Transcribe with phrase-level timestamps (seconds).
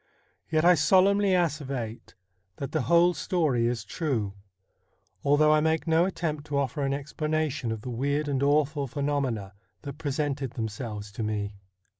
[0.49, 2.15] Yet I solemnly asseverate
[2.55, 4.33] that the whole story is true,
[5.23, 9.53] although I make no attempt to offer an explanation of the weird and awful phenomena
[9.83, 11.53] that presented themselves to me.